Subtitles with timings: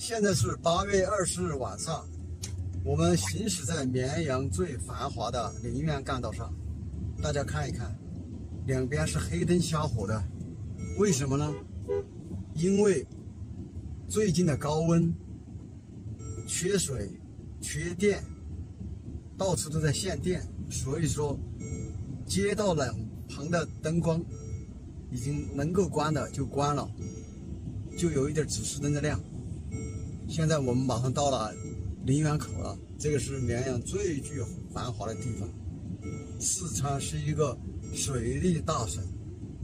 [0.00, 2.08] 现在是八月二十日晚上，
[2.82, 6.50] 我们行驶在绵阳最繁华的陵园干道上，
[7.22, 7.94] 大家看一看，
[8.66, 10.24] 两边是黑灯瞎火的，
[10.96, 11.54] 为什么呢？
[12.54, 13.06] 因为
[14.08, 15.14] 最近的高温、
[16.46, 17.10] 缺水、
[17.60, 18.24] 缺电，
[19.36, 21.38] 到处都在限电，所以说
[22.24, 22.96] 街道两
[23.28, 24.18] 旁的灯光
[25.10, 26.90] 已经能够关的就关了，
[27.98, 29.20] 就有一点指示灯在亮。
[30.30, 31.52] 现在我们马上到了
[32.06, 34.40] 陵园口了，这个是绵阳最具
[34.72, 35.48] 繁华的地方。
[36.38, 37.58] 四川是一个
[37.92, 39.02] 水利大省，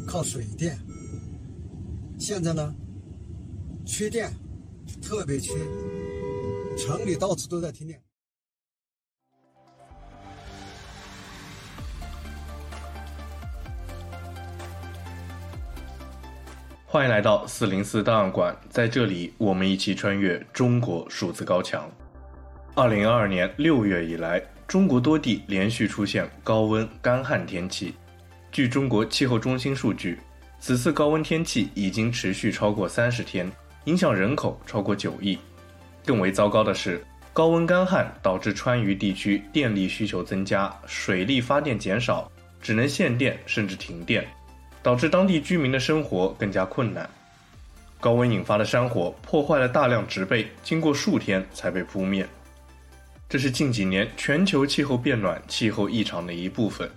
[0.08, 0.76] 靠水电。
[2.18, 2.74] 现在呢，
[3.86, 4.28] 缺电，
[5.00, 5.54] 特别缺，
[6.76, 8.02] 城里到处都在停电。
[16.88, 21.90] 欢迎来到四零四档案馆，在这里，我们一起穿越中国数字高墙。
[22.76, 27.92] 二零二二年六月以来，中国多地连续出现高温干旱天气。
[28.52, 30.16] 据中国气候中心数据，
[30.60, 33.50] 此次高温天气已经持续超过三十天，
[33.86, 35.36] 影响人口超过九亿。
[36.04, 44.24] 更为糟糕的是，高温干旱导致川渝地区电力需求增加，水力发电减少，只能限电甚至停电。
[44.86, 47.10] 导致当地居民的生活更加困难。
[47.98, 52.24] 高温引发的山火破坏了大量植被，经过数天才被扑灭。
[53.28, 56.88] 这是近几年全球气候变暖、气候异常的一部分。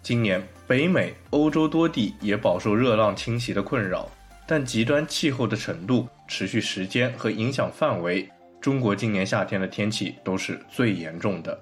[0.00, 4.08] 今年北美、欧洲多地也饱受热浪侵袭的困扰，
[4.46, 8.28] 但极端气候的程度、持续时间和影响范围，
[8.60, 11.60] 中国今年夏天的天气都是最严重的。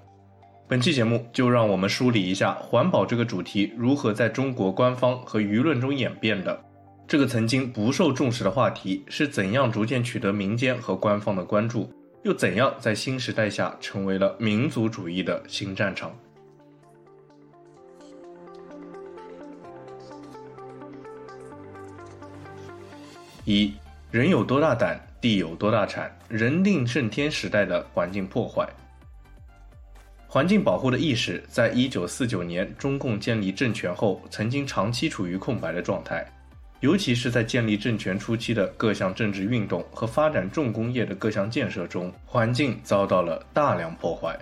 [0.72, 6.58] 本期节目就让我们梳理一下环保这个主题如何在中国官方和舆论中演变的。
[7.06, 16.10] 这个曾经不受重视的话题是怎样逐渐取得民间和官方的关注，又怎样在新时代下成为了民族主义的新战场。
[23.44, 23.74] 一，
[24.10, 28.66] 人有多大胆，地有多大产，人定胜天时代的环境破坏。
[30.32, 36.26] 环境保护的意识，在一九四九年中共建立政权后，曾经长期处于空白的状态，
[36.80, 44.34] 尤其是在建立政权初期的各项政治运动和发展重工业的各项建设中，环境遭到了大量破坏。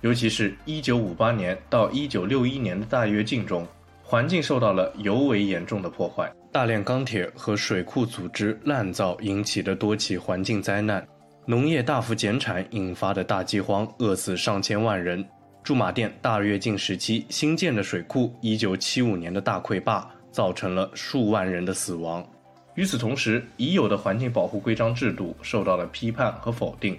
[0.00, 3.66] 尤其是一九五八年到一九六一年的大跃进中，
[4.04, 11.04] 环境受到了尤为严重的破坏，大量钢铁和水库组织滥造引起的多起环境灾难。
[11.48, 15.22] 农业大幅减产引发的大饥荒，饿死上千万人；
[15.62, 22.26] 驻马店大跃进时期新建的水库，一九七五年的大溃坝，造成了数万人的死亡。
[22.74, 26.98] 与此同时，已有的环境保护规章制度受到了批判和否定。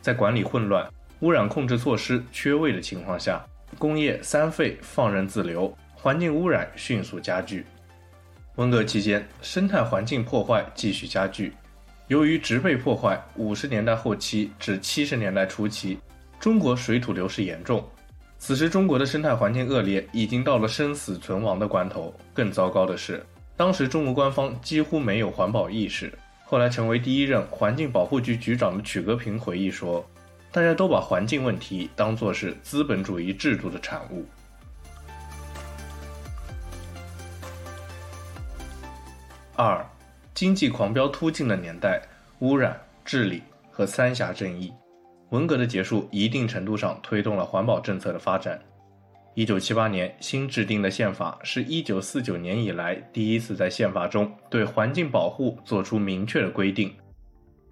[0.00, 0.88] 在管理混乱、
[1.22, 3.44] 污染控制措施缺位的情况下，
[3.76, 7.66] 工业三废放任自流，环境污染迅速加剧。
[8.54, 11.52] 文革期间，生态环境破坏继续加剧。
[12.10, 15.96] 由于植被破坏，五十年代后期至七十年代初期，
[16.40, 17.88] 中国水土流失严重。
[18.36, 22.12] 此时，中国的生态环境恶劣，已经到了生死存亡的关头。
[22.34, 23.24] 更糟糕的是，
[23.56, 26.12] 当时中国官方几乎没有环保意识。
[26.44, 30.04] 后来成为第一任环境保护局局长的曲格平回忆说
[30.50, 34.26] ：“大家都把环境问题当作是资本主义制度的产物。”
[39.54, 39.86] 二。
[40.40, 42.00] 经济狂飙突进的年代，
[42.38, 44.72] 污染、治理和三峡正义，
[45.28, 48.58] 文革的结束一定程度上推动了环保政策的发展。
[49.34, 56.90] 一九七八年新制定的宪法是一九四九年以来第一次在宪法中对环境保护作出明确的规定。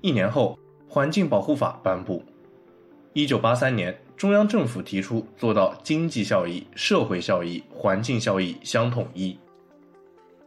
[0.03, 2.23] 一年后，环境保护法颁布。
[3.15, 9.39] 一九八三年，中央政府提出做到经济效益、社会效益、环境效益相统一。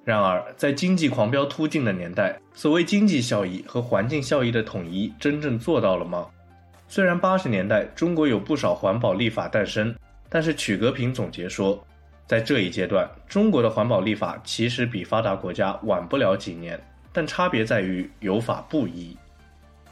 [0.03, 6.27] 然而，在经济狂飙突进的年代，所谓经济效益和环境效益的统一真正做到了吗？
[6.87, 9.95] 虽然八十年代中国有不少环保立法诞生，
[10.27, 11.85] 但是曲格平总结说，
[12.25, 16.81] 在这一阶段，中国的环保立法其实比发达国家晚不了几年，
[17.13, 19.15] 但差别在于有法不依。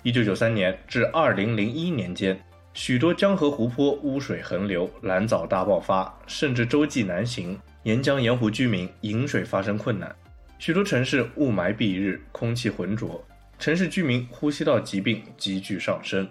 [0.02, 2.38] 一九九三年至二零零一年间，
[2.74, 7.60] 许多江河湖泊污水横流，蓝藻大爆发，甚至洲际难行。
[7.84, 10.14] 沿江沿湖居民饮水发生困难，
[10.58, 13.24] 许多城市雾霾蔽日，空气浑浊，
[13.58, 16.30] 城市居民呼吸道疾病急剧上升。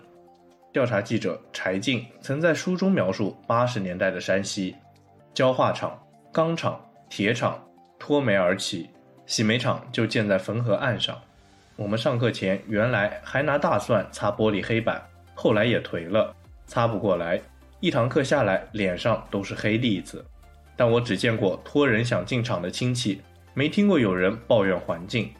[0.75, 4.77] 调查记者柴静曾在书中描述八十年代的山西，
[5.33, 5.99] 焦化厂、
[6.31, 6.79] 钢厂、
[7.09, 7.59] 铁厂
[7.99, 8.91] 脱煤而起，
[9.25, 11.19] 洗煤厂就建在汾河岸上，
[11.77, 15.03] 我们上课前原来还拿大蒜擦玻璃黑板，
[15.35, 16.37] 后来也颓了，
[16.67, 17.41] 擦不过来，
[17.81, 20.23] 一堂课下来脸上都是黑粒子。
[20.79, 23.21] 但我只见过托人想进厂的亲戚，
[23.53, 25.31] 没听过有人抱怨环境。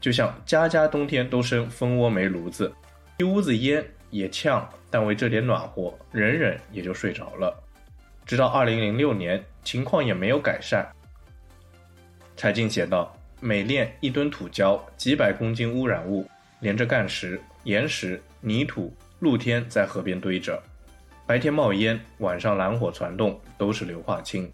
[0.00, 2.70] 就像家家冬天都生蜂窝煤炉子，
[3.18, 7.56] 一屋子烟也呛，但为这点暖和，忍忍也就睡着了。
[8.26, 10.86] 直到二零零六年，情况也没有改善。
[12.36, 13.14] 柴静写道。
[13.40, 16.26] 每炼一吨土胶，几百公斤污染物
[16.58, 20.60] 连着干石、岩石、泥土，露天在河边堆着，
[21.24, 24.52] 白天冒烟，晚上蓝火攒动，都是硫化氢。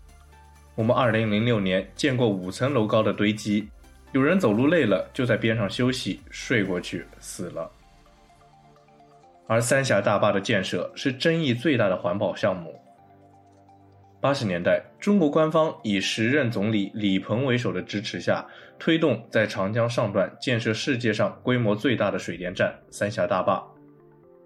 [0.75, 3.69] 我们2006年见过五层楼高的堆积，
[4.13, 7.71] 有人走路累了就在边上休息，睡过去死了。
[9.47, 12.75] 而三峡大坝的建设是争议最大的环保项目。
[14.21, 18.45] 八十年代，中国官方以时任总理李鹏为首的支持下，
[18.79, 23.63] 推动在长江上段建设世界上规模最大的水电站——三峡大坝。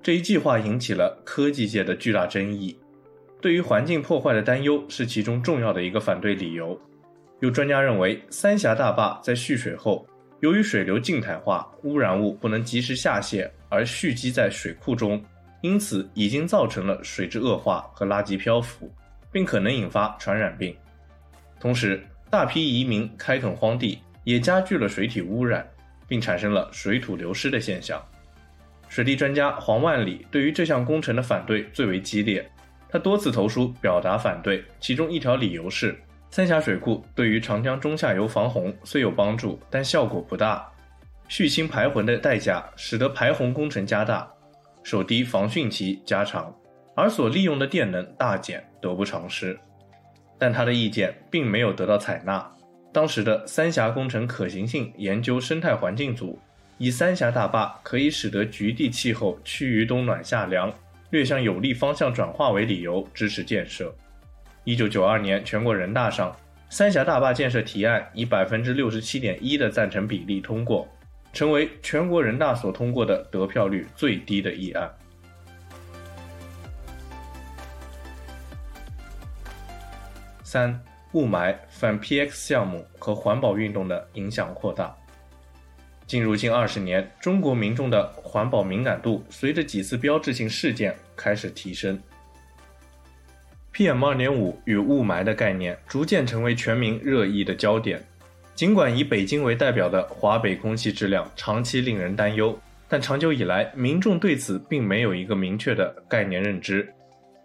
[0.02, 2.76] 这一计划引起了科技界的巨大争议，
[3.40, 6.79] 对于环境破坏的担忧是其中重要的一个反对理由。
[7.40, 10.06] 有专家认为，三峡大坝在蓄水后，
[10.40, 15.23] 由于水流静态化，污染物不能及时下泄而蓄积在水库中，
[15.62, 18.90] 因此已经造成了水质恶化和垃圾漂浮。
[19.31, 20.75] 并可能引发传染病，
[21.61, 25.69] 同时大批移民开垦荒地，也加剧了水体污染，
[26.08, 28.02] 并产生了水土流失的现象。
[28.88, 32.50] 水利专家黄万里对于这项工程的反对最为激烈，
[32.90, 35.99] 他多次投书表达反对，其中一条理由是
[36.31, 40.70] 三峡水库对于长江中下游防洪虽有帮助，但效果不大，
[41.29, 44.29] 蓄氢排浑的代价使得排洪工程加大，
[44.82, 46.55] 守堤防汛期加长。
[46.94, 49.56] 而所利用的电能大减，得不偿失。
[50.37, 52.44] 但他的意见并没有得到采纳。
[52.93, 56.38] 当时的三峡工程可行性研究生态环境组
[56.79, 60.73] 以三峡大坝可以使得局地气候趋于冬暖夏凉，
[61.10, 63.94] 略向有利方向转化为理由，支持建设。
[64.64, 66.37] 一九九二年全国人大上，
[66.69, 70.87] 三峡大坝建设提案以百分之六十七点一的赞成比例通过，
[71.32, 74.90] 成为全国人大所通过的得票率最低的议案。
[80.43, 80.78] 三、
[81.12, 84.94] 雾霾反 PX 项目和环保运动的影响扩大。
[86.08, 92.00] 进入近二十年，中国民众的环保敏感度随着几次标志性事件开始提升。
[93.75, 98.02] PM 二点五与雾霾的概念逐渐成为全民热议的焦点。
[98.55, 102.58] 尽管以北京为代表的华北空气质量长期令人担忧，
[102.88, 106.90] 但长久以来，民众对此并没有一个明确的概念认知。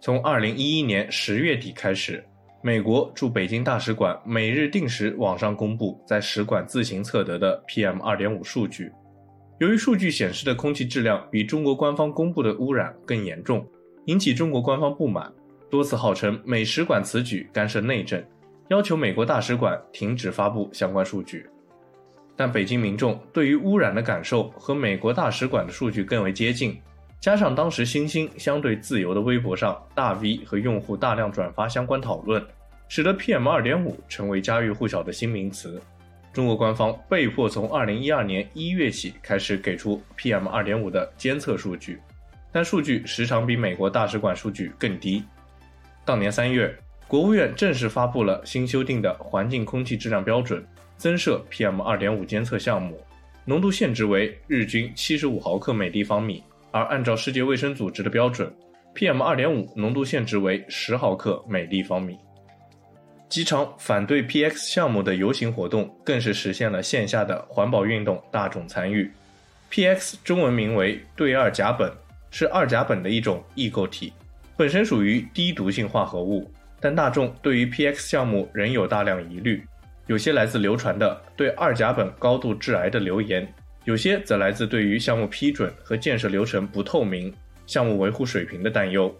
[0.00, 2.24] 从二零一一年十月底开始。
[2.66, 8.90] 美国驻北京大使馆每日定时网上公布在使馆自行测得的 PM 2.5数据，
[9.58, 13.66] 由于数据显示的空气质量比中国官方公布的污染更严重，
[14.06, 15.30] 引起中国官方不满，
[15.68, 18.24] 多次号称美使馆此举干涉内政，
[18.68, 21.46] 要求美国大使馆停止发布相关数据。
[22.34, 26.80] 但北京民众对于污染的感受和美国大使馆的数据更为接近。
[27.24, 32.46] 加上当时新兴相对自由的微博上大 V 和用户大量转发相关讨论，
[32.86, 35.80] 使得 PM 二点五成为家喻户晓的新名词。
[36.34, 41.98] 中国官方被迫从二零一二年一月起开始给出 PM 二点五的监测数据，
[42.52, 45.24] 但数据时常比美国大使馆数据更低。
[46.04, 50.62] 当年三月，国务院正式发布了新修订的环境空气质量标准，
[50.98, 53.02] 增设 PM 二点五监测项目，
[53.46, 56.44] 浓度限值为日均七十五毫克每立方米。
[56.74, 58.52] 而按照世界卫生组织的标准
[58.96, 62.18] ，PM 2.5浓度限值为十毫克每立方米。
[63.28, 69.08] 几场反对 PX 项目的游行活动，更是实现了线下的环保运动大众参与。
[69.70, 71.88] PX 中文名为对二甲苯，
[72.32, 74.12] 是二甲苯的一种异构体，
[74.56, 76.50] 本身属于低毒性化合物，
[76.80, 79.64] 但大众对于 PX 项目仍有大量疑虑，
[80.08, 83.46] 有些来自流传的对二甲苯高度致癌的流言。
[83.84, 87.32] 有些则来自对于项目批准和建设流程不透明、
[87.66, 89.14] 项目维护水平的担忧。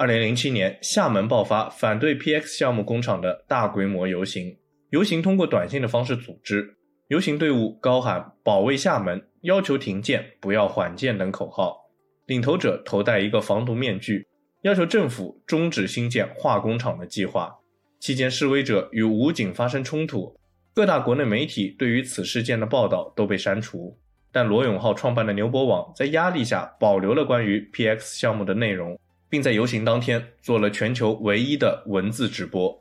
[0.00, 4.56] 二零零七年，厦门爆发反对 PX 项目工厂的大规模游行，
[4.88, 6.78] 游行通过短信的方式组织，
[7.08, 11.90] 游行队伍高喊“保卫厦门”、“要求停建，不要缓建”等口号，
[12.24, 14.26] 领头者头戴一个防毒面具，
[14.62, 17.58] 要求政府终止新建化工厂的计划。
[17.98, 20.34] 期间，示威者与武警发生冲突，
[20.72, 23.98] 各大国内媒体对于此事件的报道都被删除。
[24.32, 28.98] 但罗永浩创办的牛博网在压力下保留了关于 PX 项目的内容，
[29.30, 32.78] 并在游行当天做了全球唯一的文字直播。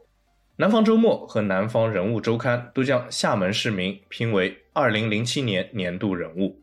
[0.58, 6.62] 南方周末和南方人物周刊都将厦门市民评为2007年年度人物。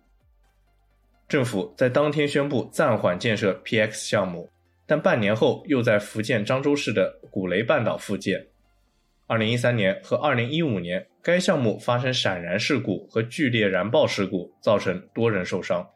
[1.26, 4.50] 政府在当天宣布暂缓建设 PX 项目，
[4.86, 8.46] 但半年后又在福建漳州市的古雷半岛复建。
[9.26, 15.88] 二零一三年和二零一五年，该项目发生闪燃事故和剧烈燃爆事故，造成多人受伤。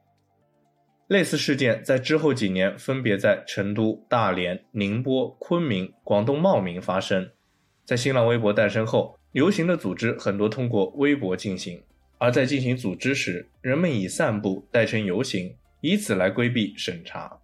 [1.11, 7.29] 类似事件在之后几年分别在成都、大连、宁波、昆明、广东茂名发生。
[7.85, 11.83] 在新浪微博诞生后，游行的组织很多通过微博进行，
[12.19, 17.41] 而在进行组织时，人们以散步代称游行，以此来规避审查。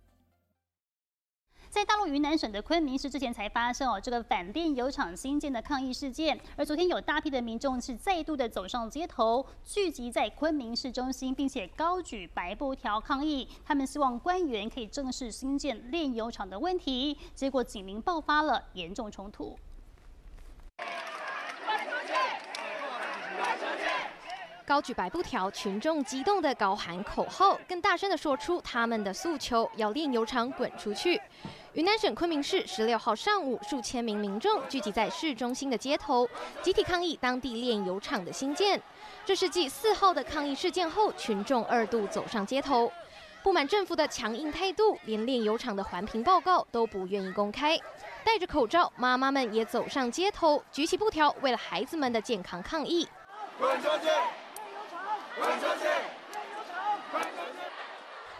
[1.76, 6.40] 在大陆云南省的昆明市之前才发生哦，这个反炼油厂新建的抗议事件。
[6.56, 13.47] 而昨天有大批的民众是再度的走上街头，聚集在昆明市中心，并且高举白布条抗议。
[13.62, 17.18] 他们希望官员可以正视新建炼油厂的问题。
[17.35, 19.54] 结果警民爆发了严重冲突。
[24.64, 31.21] 高举白布条，群众激动的高喊口号，更大声的说出他们的诉求：要炼油厂滚出去。
[31.76, 36.26] 云南省昆明市十六号上午，数千名民众聚集在市中心的街头，
[36.62, 38.80] 集体抗议当地炼油厂的兴建。
[39.26, 42.90] 这是继四号的抗议事件后，群众二度走上街头，
[43.42, 47.78] 不满政府的强硬态度，连炼油厂的环评报告都不愿意公开。
[48.25, 53.06] 戴着口罩，妈妈们也走上街头，举起布条，为了孩子们的健康抗议。
[53.59, 54.09] 滚出去！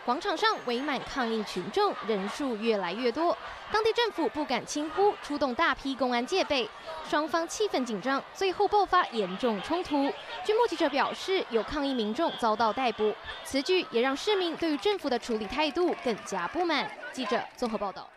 [0.07, 3.37] 广场上围满抗议群众，人数越来越多。
[3.73, 6.71] 当地政府不敢轻忽，出动大批公安戒备，
[7.05, 10.09] 双方气氛紧张，最后爆发严重冲突。
[10.45, 13.13] 据目击者表示，有抗议民众遭到逮捕。
[13.43, 16.89] 此举也让市民对于政府的处理态度更加不满。
[17.13, 18.09] 记者综合报道。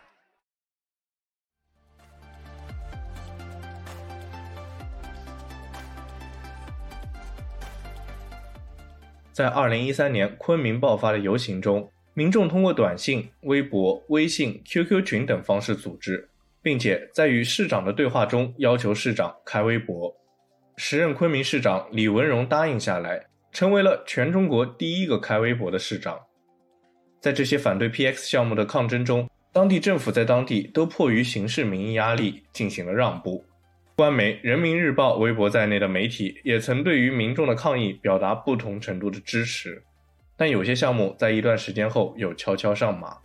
[9.32, 16.28] 在二零一三年昆明爆发的游行中，民众通过短信、微博、微信、QQ 群等方式组织，
[16.60, 20.14] 并且在与市长的对话中要求市长开微博。
[20.76, 26.18] 时任昆明市长李文荣答应下来，成为了全中国第一个开微博的市长。
[27.20, 33.44] 在这些反对 PX 项目的抗争中，当地政府在当地都迫于形势民意压力进行了让步。
[34.00, 39.84] 官媒《人民日报》微博在内的媒体也曾对于民众的抗议表达不同程度的支持，
[40.38, 43.18] 但有些项目在一段时间后又悄悄上马。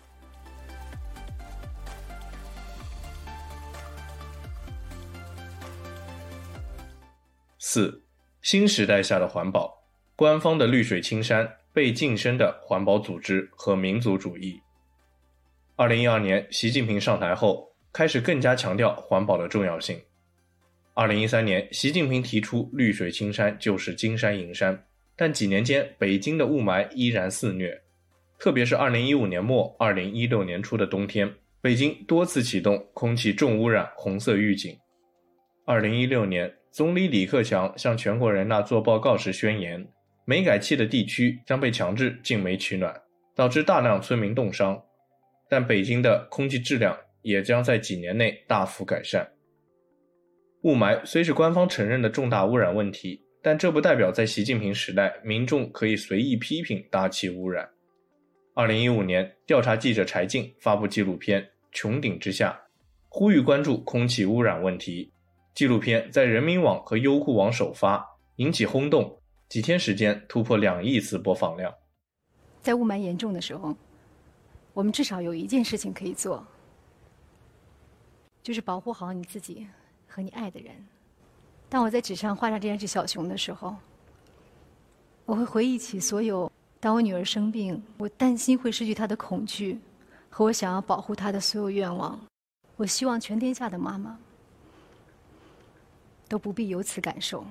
[7.58, 8.04] 四，
[8.42, 9.82] 新时代下的环保，
[10.18, 14.60] 官方的绿水青山被晋升的环保组织和民族主义。
[15.78, 19.98] 二零一二年，习近平上台后，开始更加强调环保的重要性。
[20.98, 24.82] 二零一三年，习近平提出“绿水青山就是金山银山”，
[25.18, 27.82] 但几年间，北京的雾霾依然肆虐。
[28.40, 34.74] 特别是二零一五年末、二零一六年初的冬天，北京多次启动空气重污染红色预警。
[35.66, 39.86] 二零一六年，总理李克强向全国人大做报告时宣言，
[40.24, 43.02] 煤改气的地区将被强制禁煤取暖，
[43.36, 44.82] 导致大量村民冻伤。
[45.50, 49.30] 但北京的空气质量也将在几年内大幅改善。
[50.66, 57.70] 雾霾虽是官方承认的重大污染问题，但这不代表在习近平时代，民众可以随意批评大气污染。
[58.56, 61.40] 二零一五年，调查记者柴静发布纪录片
[61.72, 62.60] 《穹顶之下》，
[63.10, 65.12] 呼吁关注空气污染问题。
[65.54, 68.04] 纪录片在人民网和优酷网首发，
[68.38, 71.72] 引起轰动，几天时间突破两亿次播放量。
[72.64, 73.78] 在雾霾严重的时候，
[74.74, 76.44] 我们至少有一件事情可以做，
[78.42, 79.68] 就是保护好你自己。
[80.16, 80.74] 和你爱的人。
[81.68, 83.76] 当我在纸上画上这只小熊的时候，
[85.26, 89.78] 我会回忆起所有当我女儿生病，我担心会失去她的恐惧，
[90.30, 92.18] 和我想要保护她的所有愿望。
[92.78, 94.18] 我希望全天下的妈妈
[96.30, 97.46] 都不必有此感受。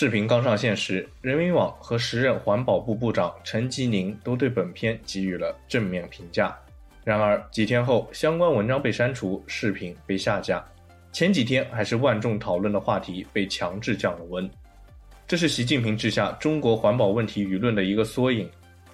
[0.00, 6.58] 视频刚上线时，人民网和时任环保部部长陈吉宁都对本片给予了正面评价。
[7.04, 10.66] 然而几天后，相关文章被删除，视频被下架。
[11.12, 14.50] 前几天还是万众讨论的话题，被强制降了温。
[15.28, 18.50] 这是习近平治下中国环保问题舆论的一个缩影。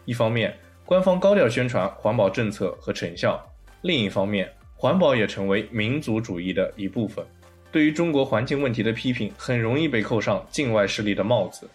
[0.07, 0.53] 一方面，
[0.85, 3.39] 官方高调宣传环保政策和成效；
[3.81, 7.25] 另一方面，环保也成为民族主义的一部分。
[7.71, 11.69] 对于中国环境问题的批评，很容易被扣上境外势力的帽子。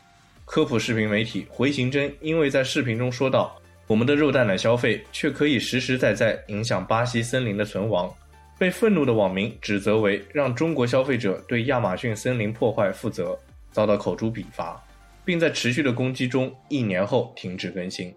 [0.45, 3.55] 科普视频媒体回形针因为在视频中说到，
[3.87, 8.11] 我们的肉蛋奶消费却可以实实在在影响巴西森林的存亡。
[8.57, 13.37] 被愤怒的网民指责为让中国消费者对亚马逊森林破坏负责，
[13.71, 14.79] 遭到口诛笔伐，
[15.25, 18.13] 并在持续的攻击中一年后停止更新。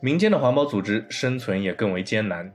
[0.00, 2.50] 民间的环保组织生存也更为艰难。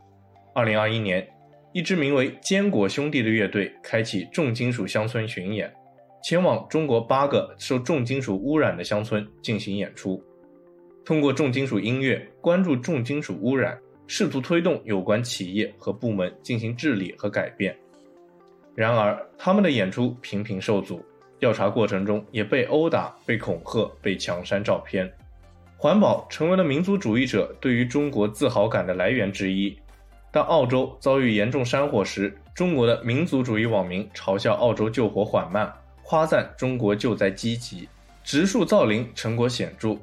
[0.56, 1.26] 二零二一年，
[1.74, 5.72] 一支名为“坚果兄弟”的乐队开启重金属乡村巡演，
[6.24, 10.24] 前往中国八个受重金属污染的乡村进行演出，
[11.06, 13.78] 通过重金属音乐关注重金属污染。
[14.10, 17.76] 试图推动有关企业和部门进行治理和改变，
[18.74, 21.04] 然而他们的演出频频受阻，
[21.38, 25.12] 调查过程中也被殴打、被恐吓、被强删照片。
[25.76, 29.78] 环保成为了民族主义者对于中国自豪感的来源之一。
[30.38, 37.90] 当澳洲遭遇严重山火时，中国的民族主义网民嘲笑澳洲救火缓慢，夸赞中国救灾积极，
[38.24, 39.98] 植树造林成果显著。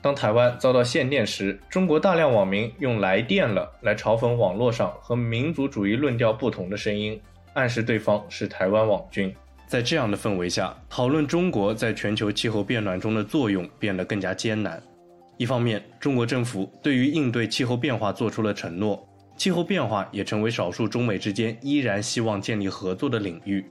[0.00, 7.20] 当台湾遭到限电时，中国大量网民用“来电了”来嘲讽网络上和民族主义论调不同的声音，
[7.52, 9.30] 暗示对方是台湾网军。
[9.66, 14.82] 在这样的氛围下，讨论中国在全球气候变暖中的作用变得更加艰难。
[15.36, 19.06] 一方面，中国政府对于应对气候变化做出了承诺，
[19.38, 23.62] 气候变化也成为少数中美之间依然希望建立合作的领域；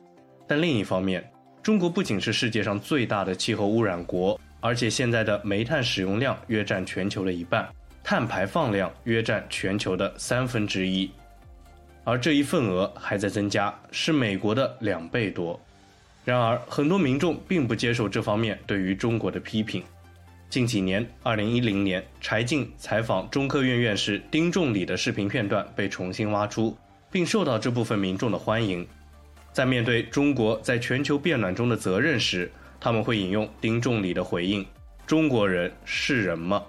[0.48, 1.30] 但另一方面，
[1.62, 4.40] 中国不仅是世界上最大的气候污染国。
[4.60, 7.68] 而且现在的煤炭使用量约占全球的一半，
[8.04, 11.12] 碳排放量约占全球的三分之一，
[12.04, 15.58] 而这一份额还在增加，是美国的两倍多。
[16.26, 19.84] 然而，很多民众并不接受这方面对于中国的批评。
[20.50, 26.76] 近几年，二零一零年柴静采访中科院院士丁仲礼的视频片段被重新挖出，
[27.12, 28.88] 并受到这部分民众的欢迎。
[29.52, 34.66] 在面对中国在全球变暖中的责任时，他们会引用丁仲礼的回应
[35.06, 36.64] ：“中国人是人吗？”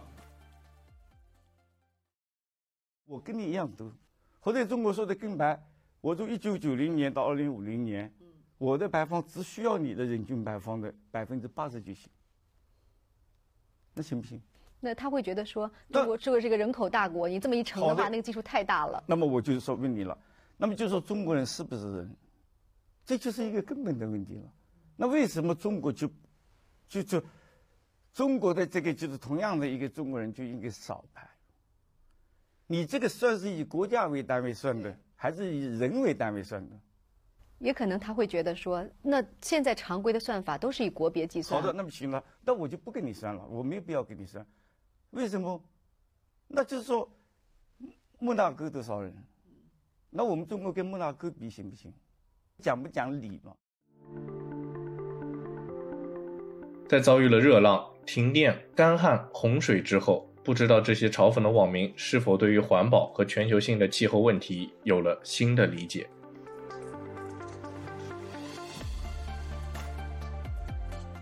[3.07, 3.93] 我跟你一样多，
[4.41, 5.57] 或者中国说的更白，
[6.01, 8.12] 我从一九九零年到二零五零年，
[8.59, 12.11] 我的排放只需要你的人均排放的百分之八十就行，
[13.99, 14.41] 那行不行？
[14.79, 19.03] 那他会觉得说，中国作为这个人口大国，你这么一乘的话，那个基数太大了。
[19.09, 20.17] 那么我就说问你了，
[20.57, 22.17] 那么就说中国人是不是人？
[23.05, 24.53] 这就是一个根本的问题了。
[24.97, 26.09] 那为什么中国就，
[26.89, 27.21] 就就，
[28.15, 31.29] 中国的这个就是同样的一个中国人就应该少排？
[32.69, 36.77] 你这个算是以国家为单位算的，还是以人为单位算的？
[37.59, 41.61] 也可能他会觉得说，那现在常规的算法都是以国别计算。
[41.61, 44.47] 好的，那么行了，那我就不跟你算了，我没有必要跟你算。
[45.11, 45.61] 为什么？
[46.47, 47.11] 那就是说，
[48.18, 49.12] 莫纳哥多少人？
[50.11, 51.92] 那我们中国跟莫纳哥比行不行？
[52.61, 53.53] 讲不讲理嘛？
[56.88, 66.09] 在遭遇了热浪、停电、干旱、洪水之后，不知道这些嘲讽的网民是否对于环保和全球性的气候问题有了新的理解。